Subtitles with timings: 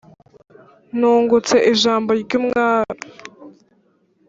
[0.97, 2.97] Nungutse ijambo ry' Umwami